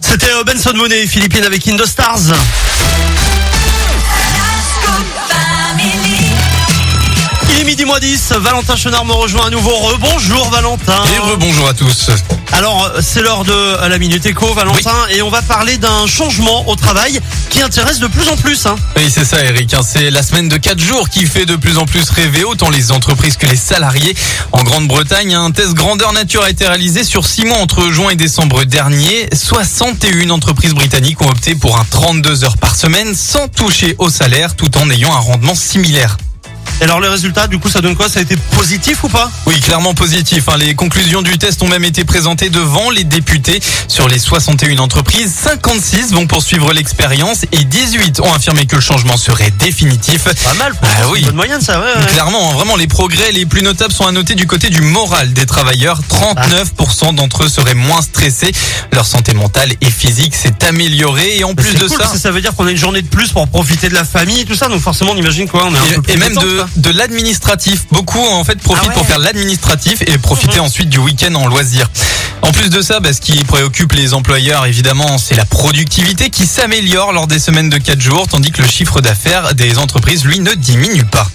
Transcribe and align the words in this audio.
C'était 0.00 0.32
euh, 0.32 0.44
Benson 0.44 0.72
Monet, 0.74 1.06
Philippines 1.06 1.44
avec 1.44 1.66
Indostars. 1.68 2.20
Moins 7.86 8.00
10, 8.00 8.32
Valentin 8.40 8.74
Chenard 8.74 9.04
me 9.04 9.12
rejoint 9.12 9.46
à 9.46 9.50
nouveau. 9.50 9.70
Rebonjour 9.70 10.50
Valentin. 10.50 11.04
Et 11.14 11.18
rebonjour 11.20 11.68
à 11.68 11.72
tous. 11.72 12.10
Alors, 12.52 12.84
euh, 12.96 13.00
c'est 13.00 13.22
l'heure 13.22 13.44
de 13.44 13.86
la 13.88 13.98
Minute 13.98 14.26
Éco, 14.26 14.52
Valentin, 14.54 14.90
et 15.10 15.22
on 15.22 15.30
va 15.30 15.40
parler 15.40 15.78
d'un 15.78 16.06
changement 16.08 16.68
au 16.68 16.74
travail 16.74 17.20
qui 17.48 17.60
intéresse 17.62 18.00
de 18.00 18.08
plus 18.08 18.28
en 18.28 18.36
plus. 18.36 18.66
Hein. 18.66 18.74
Oui, 18.96 19.04
c'est 19.08 19.24
ça, 19.24 19.44
Eric. 19.44 19.72
hein. 19.74 19.82
C'est 19.86 20.10
la 20.10 20.24
semaine 20.24 20.48
de 20.48 20.56
4 20.56 20.80
jours 20.80 21.08
qui 21.08 21.26
fait 21.26 21.46
de 21.46 21.54
plus 21.54 21.78
en 21.78 21.86
plus 21.86 22.10
rêver 22.10 22.42
autant 22.42 22.70
les 22.70 22.90
entreprises 22.90 23.36
que 23.36 23.46
les 23.46 23.56
salariés. 23.56 24.16
En 24.50 24.64
Grande-Bretagne, 24.64 25.34
un 25.34 25.52
test 25.52 25.74
grandeur 25.74 26.12
nature 26.12 26.42
a 26.42 26.50
été 26.50 26.66
réalisé 26.66 27.04
sur 27.04 27.24
6 27.24 27.44
mois 27.44 27.58
entre 27.58 27.92
juin 27.92 28.10
et 28.10 28.16
décembre 28.16 28.64
dernier. 28.64 29.28
61 29.32 30.30
entreprises 30.30 30.74
britanniques 30.74 31.22
ont 31.22 31.28
opté 31.30 31.54
pour 31.54 31.78
un 31.78 31.84
32 31.88 32.42
heures 32.44 32.56
par 32.58 32.74
semaine 32.74 33.14
sans 33.14 33.46
toucher 33.46 33.94
au 33.98 34.10
salaire 34.10 34.56
tout 34.56 34.76
en 34.76 34.90
ayant 34.90 35.14
un 35.14 35.20
rendement 35.20 35.54
similaire. 35.54 36.16
Et 36.80 36.84
alors, 36.84 37.00
les 37.00 37.08
résultats, 37.08 37.46
du 37.46 37.58
coup, 37.58 37.70
ça 37.70 37.80
donne 37.80 37.96
quoi? 37.96 38.08
Ça 38.10 38.18
a 38.18 38.22
été 38.22 38.36
positif 38.54 39.02
ou 39.04 39.08
pas? 39.08 39.30
Oui, 39.46 39.58
clairement 39.60 39.94
positif. 39.94 40.48
hein. 40.48 40.56
Les 40.58 40.74
conclusions 40.74 41.22
du 41.22 41.38
test 41.38 41.62
ont 41.62 41.68
même 41.68 41.84
été 41.84 42.04
présentées 42.04 42.50
devant 42.50 42.90
les 42.90 43.04
députés. 43.04 43.62
Sur 43.88 44.08
les 44.08 44.18
61 44.18 44.78
entreprises, 44.78 45.32
56 45.42 46.12
vont 46.12 46.26
poursuivre 46.26 46.72
l'expérience 46.74 47.44
et 47.52 47.64
18 47.64 48.20
ont 48.20 48.32
affirmé 48.34 48.66
que 48.66 48.76
le 48.76 48.82
changement 48.82 49.16
serait 49.16 49.50
définitif. 49.58 50.24
Pas 50.24 50.54
mal, 50.54 50.74
pour 50.74 50.86
Ah 50.86 50.96
c'est 51.00 51.10
oui. 51.10 51.20
une 51.20 51.26
bonne 51.26 51.36
moyenne, 51.36 51.60
ça, 51.62 51.80
ouais. 51.80 51.86
ouais. 51.86 52.06
Clairement, 52.12 52.50
hein, 52.50 52.54
vraiment, 52.54 52.76
les 52.76 52.86
progrès 52.88 53.32
les 53.32 53.46
plus 53.46 53.62
notables 53.62 53.94
sont 53.94 54.06
à 54.06 54.12
noter 54.12 54.34
du 54.34 54.46
côté 54.46 54.68
du 54.68 54.82
moral 54.82 55.32
des 55.32 55.46
travailleurs. 55.46 56.00
39% 56.10 57.14
d'entre 57.14 57.44
eux 57.44 57.48
seraient 57.48 57.74
moins 57.74 58.02
stressés. 58.02 58.52
Leur 58.92 59.06
santé 59.06 59.32
mentale 59.32 59.72
et 59.80 59.90
physique 59.90 60.34
s'est 60.34 60.62
améliorée. 60.68 61.38
Et 61.38 61.44
en 61.44 61.54
plus 61.54 61.72
de 61.74 61.88
cool, 61.88 61.96
ça, 61.96 62.18
ça 62.18 62.30
veut 62.30 62.42
dire 62.42 62.54
qu'on 62.54 62.66
a 62.66 62.70
une 62.70 62.76
journée 62.76 63.00
de 63.00 63.08
plus 63.08 63.32
pour 63.32 63.48
profiter 63.48 63.88
de 63.88 63.94
la 63.94 64.04
famille 64.04 64.40
et 64.40 64.44
tout 64.44 64.54
ça, 64.54 64.68
donc 64.68 64.82
forcément, 64.82 65.12
on 65.12 65.16
imagine 65.16 65.48
quoi, 65.48 65.64
on 65.66 65.74
est 65.74 65.78
un 65.78 65.94
peu 65.94 66.02
plus 66.02 66.12
et 66.12 66.16
même 66.18 66.28
détente, 66.34 66.44
de, 66.44 66.65
de 66.76 66.90
l'administratif. 66.90 67.86
Beaucoup 67.90 68.18
en 68.18 68.44
fait 68.44 68.58
profitent 68.60 68.84
Ah 68.86 68.88
ouais. 68.88 68.94
pour 68.94 69.06
faire 69.06 69.18
l'administratif 69.18 70.02
et 70.02 70.18
profiter 70.18 70.58
ensuite 70.60 70.88
du 70.88 70.98
week-end 70.98 71.34
en 71.34 71.46
loisir. 71.46 71.88
En 72.42 72.52
plus 72.52 72.70
de 72.70 72.80
ça, 72.80 73.00
bah, 73.00 73.12
ce 73.12 73.20
qui 73.20 73.42
préoccupe 73.44 73.92
les 73.92 74.14
employeurs 74.14 74.66
évidemment, 74.66 75.18
c'est 75.18 75.34
la 75.36 75.44
productivité 75.44 76.30
qui 76.30 76.46
s'améliore 76.46 77.12
lors 77.12 77.26
des 77.26 77.38
semaines 77.38 77.70
de 77.70 77.78
4 77.78 78.00
jours, 78.00 78.26
tandis 78.28 78.52
que 78.52 78.62
le 78.62 78.68
chiffre 78.68 79.00
d'affaires 79.00 79.54
des 79.54 79.78
entreprises, 79.78 80.24
lui, 80.24 80.40
ne 80.40 80.52
diminue 80.54 81.04
pas. 81.04 81.28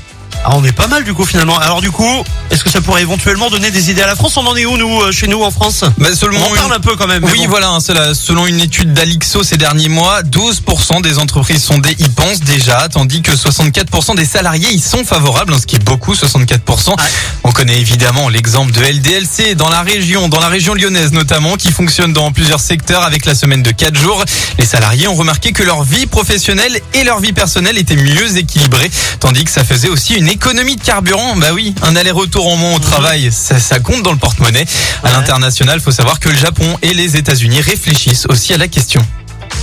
Ah, 0.43 0.53
on 0.55 0.63
est 0.63 0.71
pas 0.71 0.87
mal 0.87 1.03
du 1.03 1.13
coup 1.13 1.25
finalement. 1.25 1.57
Alors 1.59 1.81
du 1.81 1.91
coup, 1.91 2.23
est-ce 2.49 2.63
que 2.63 2.69
ça 2.71 2.81
pourrait 2.81 3.03
éventuellement 3.03 3.51
donner 3.51 3.69
des 3.69 3.91
idées 3.91 4.01
à 4.01 4.07
la 4.07 4.15
France? 4.15 4.37
On 4.37 4.47
en 4.47 4.55
est 4.55 4.65
où 4.65 4.75
nous, 4.75 5.01
euh, 5.01 5.11
chez 5.11 5.27
nous 5.27 5.43
en 5.43 5.51
France? 5.51 5.83
Bah, 5.99 6.07
On 6.11 6.15
seulement 6.15 6.43
en 6.43 6.49
une- 6.49 6.55
parle 6.55 6.73
un 6.73 6.79
peu 6.79 6.95
quand 6.95 7.05
même. 7.07 7.23
Oui, 7.23 7.43
bon. 7.43 7.49
voilà, 7.49 7.69
hein, 7.69 7.79
selon 7.79 8.47
une 8.47 8.59
étude 8.59 8.91
d'Alixo 8.93 9.43
ces 9.43 9.57
derniers 9.57 9.87
mois, 9.89 10.23
12% 10.23 10.99
des 11.01 11.19
entreprises 11.19 11.63
sondées 11.63 11.95
y 11.99 12.09
pensent 12.09 12.39
déjà, 12.39 12.89
tandis 12.89 13.21
que 13.21 13.35
64% 13.35 14.15
des 14.15 14.25
salariés 14.25 14.71
y 14.71 14.79
sont 14.79 15.05
favorables, 15.05 15.53
hein, 15.53 15.57
ce 15.61 15.67
qui 15.67 15.75
est 15.75 15.83
beaucoup, 15.83 16.15
64%. 16.15 16.89
Ouais. 16.91 17.03
On 17.43 17.51
connaît 17.51 17.77
évidemment 17.79 18.27
l'exemple 18.27 18.71
de 18.71 18.81
LDLC 18.81 19.53
dans 19.53 19.69
la 19.69 19.83
région, 19.83 20.27
dans 20.27 20.39
la 20.39 20.47
région 20.47 20.73
lyonnaise 20.73 21.11
notamment, 21.11 21.55
qui 21.55 21.71
fonctionne 21.71 22.13
dans 22.13 22.31
plusieurs 22.31 22.61
secteurs 22.61 23.03
avec 23.03 23.25
la 23.27 23.35
semaine 23.35 23.61
de 23.61 23.69
4 23.71 23.95
jours. 23.95 24.23
Les 24.57 24.65
salariés 24.65 25.07
ont 25.07 25.15
remarqué 25.15 25.51
que 25.51 25.61
leur 25.61 25.83
vie 25.83 26.07
professionnelle 26.07 26.79
et 26.95 27.03
leur 27.03 27.19
vie 27.19 27.33
personnelle 27.33 27.77
étaient 27.77 27.95
mieux 27.95 28.37
équilibrées, 28.37 28.89
tandis 29.19 29.43
que 29.45 29.51
ça 29.51 29.63
faisait 29.63 29.89
aussi 29.89 30.15
une 30.15 30.30
économie 30.31 30.75
de 30.75 30.81
carburant. 30.81 31.35
Bah 31.35 31.47
oui, 31.53 31.75
un 31.83 31.95
aller-retour 31.95 32.47
en 32.47 32.55
moins 32.55 32.75
au 32.75 32.79
travail, 32.79 33.29
ça, 33.31 33.59
ça 33.59 33.79
compte 33.79 34.01
dans 34.03 34.11
le 34.11 34.17
porte-monnaie. 34.17 34.65
À 35.03 35.11
l'international, 35.11 35.79
faut 35.79 35.91
savoir 35.91 36.19
que 36.19 36.29
le 36.29 36.35
Japon 36.37 36.77
et 36.81 36.93
les 36.93 37.17
États-Unis 37.17 37.61
réfléchissent 37.61 38.25
aussi 38.29 38.53
à 38.53 38.57
la 38.57 38.67
question. 38.67 39.05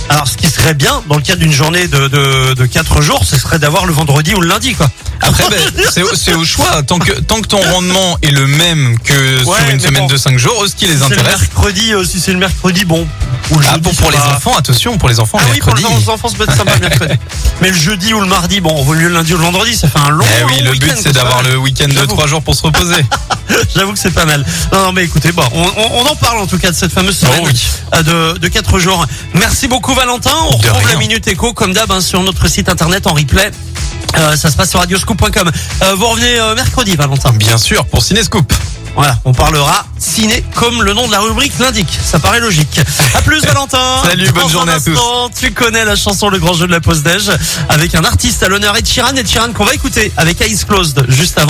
Alors 0.07 0.27
ce 0.27 0.37
qui 0.37 0.47
serait 0.47 0.73
bien 0.73 1.03
dans 1.07 1.15
le 1.17 1.21
cadre 1.21 1.39
d'une 1.41 1.51
journée 1.51 1.87
de, 1.87 2.07
de, 2.07 2.53
de 2.55 2.65
4 2.65 3.01
jours, 3.01 3.23
ce 3.25 3.37
serait 3.37 3.59
d'avoir 3.59 3.85
le 3.85 3.93
vendredi 3.93 4.33
ou 4.33 4.41
le 4.41 4.47
lundi 4.47 4.73
quoi. 4.73 4.89
Après, 5.21 5.43
ben, 5.49 5.59
c'est 5.91 6.33
au- 6.33 6.45
choix. 6.45 6.81
Tant 6.83 6.97
que, 6.97 7.11
tant 7.11 7.41
que 7.41 7.47
ton 7.47 7.61
rendement 7.61 8.17
est 8.21 8.31
le 8.31 8.47
même 8.47 8.97
que 8.99 9.43
Ouais, 9.43 9.57
sur 9.59 9.69
une 9.69 9.79
semaine 9.79 10.01
bon. 10.03 10.07
de 10.07 10.17
5 10.17 10.37
jours, 10.37 10.65
ce 10.67 10.73
qui 10.75 10.87
les 10.87 10.95
le 10.95 11.03
intéresse. 11.03 11.25
mercredi, 11.41 11.93
euh, 11.93 12.03
si 12.05 12.19
c'est 12.19 12.31
le 12.31 12.39
mercredi, 12.39 12.85
bon. 12.85 13.07
Ou 13.51 13.57
le 13.57 13.65
Ah, 13.67 13.71
jeudi, 13.73 13.81
pour, 13.81 13.95
pour 13.95 14.11
les 14.11 14.17
enfants, 14.17 14.55
attention, 14.57 14.97
pour 14.97 15.09
les 15.09 15.19
enfants, 15.19 15.39
Ah 15.41 15.45
oui, 15.51 15.59
pour 15.59 15.73
mercredi. 15.73 15.95
les 16.01 16.09
enfants, 16.09 16.27
ça 16.27 16.37
peut 16.37 16.43
être 16.43 16.55
sympa 16.55 16.77
mercredi. 16.81 17.13
Mais 17.61 17.69
le 17.69 17.75
jeudi 17.75 18.13
ou 18.13 18.19
le 18.21 18.27
mardi, 18.27 18.61
bon, 18.61 18.71
on 18.77 18.83
vaut 18.83 18.93
mieux 18.93 19.07
le 19.07 19.13
lundi 19.15 19.33
ou 19.33 19.37
le 19.37 19.43
vendredi, 19.43 19.75
ça 19.75 19.87
fait 19.87 19.97
un 19.99 20.09
long, 20.09 20.25
Eh 20.39 20.43
oui, 20.43 20.59
long 20.61 20.71
le 20.71 20.77
but 20.77 20.93
c'est 21.01 21.11
d'avoir 21.13 21.41
le 21.43 21.57
week-end 21.57 21.87
de. 21.87 22.05
3 22.05 22.27
jours 22.27 22.41
pour 22.43 22.53
se 22.55 22.61
reposer. 22.63 23.03
J'avoue 23.75 23.93
que 23.93 23.99
c'est 23.99 24.11
pas 24.11 24.25
mal. 24.25 24.45
Non, 24.71 24.83
non, 24.85 24.91
mais 24.91 25.03
écoutez, 25.03 25.31
bon, 25.31 25.43
on, 25.53 25.61
on- 25.63 26.01
on 26.01 26.05
en 26.05 26.15
parle 26.15 26.37
en 26.39 26.45
tout 26.47 26.59
cas 26.59 26.69
de 26.71 26.75
cette 26.75 26.91
fameuse 26.93 27.17
semaine 27.17 27.39
Oh 27.43 27.47
oui. 27.47 27.67
euh, 27.95 28.33
de, 28.33 28.37
de 28.39 28.47
4 28.47 28.77
jours. 28.79 29.03
Merci 29.33 29.67
beaucoup 29.67 29.93
Valentin. 29.95 30.31
On 30.51 30.57
De 30.57 30.67
retrouve 30.67 30.77
rien. 30.85 30.93
la 30.93 30.95
Minute 30.99 31.27
Éco 31.27 31.53
comme 31.53 31.73
d'hab 31.73 31.91
hein, 31.91 32.01
sur 32.01 32.21
notre 32.21 32.47
site 32.47 32.69
internet 32.69 33.07
en 33.07 33.13
replay. 33.13 33.49
Euh, 34.17 34.35
ça 34.35 34.49
se 34.51 34.55
passe 34.57 34.69
sur 34.71 34.79
radioscoop.com. 34.79 35.51
Euh, 35.83 35.95
vous 35.95 36.07
revenez 36.07 36.39
euh, 36.39 36.55
mercredi 36.55 36.95
Valentin. 36.95 37.31
Bien 37.33 37.57
sûr, 37.57 37.85
pour 37.85 38.03
Cinescoop. 38.03 38.51
Voilà, 38.95 39.17
on 39.25 39.33
parlera 39.33 39.85
ciné 39.97 40.43
comme 40.55 40.81
le 40.83 40.93
nom 40.93 41.07
de 41.07 41.11
la 41.11 41.19
rubrique 41.19 41.53
l'indique. 41.59 41.97
Ça 42.03 42.19
paraît 42.19 42.39
logique. 42.39 42.79
À 43.13 43.21
plus 43.21 43.41
Valentin. 43.45 44.01
Salut, 44.03 44.29
bonne 44.31 44.49
journée 44.49 44.73
à 44.73 44.79
tous. 44.79 44.99
Tu 45.39 45.51
connais 45.51 45.85
la 45.85 45.95
chanson 45.95 46.29
Le 46.29 46.39
Grand 46.39 46.53
Jeu 46.53 46.67
de 46.67 46.71
la 46.71 46.81
Pause 46.81 47.03
Déj 47.03 47.29
avec 47.69 47.95
un 47.95 48.03
artiste 48.03 48.43
à 48.43 48.49
l'honneur 48.49 48.75
Ed 48.77 48.87
Sheeran. 48.87 49.15
Ed 49.15 49.27
Sheeran 49.27 49.53
qu'on 49.53 49.65
va 49.65 49.73
écouter 49.73 50.11
avec 50.17 50.41
Eyes 50.41 50.59
Closed 50.67 51.05
juste 51.09 51.37
avant. 51.37 51.47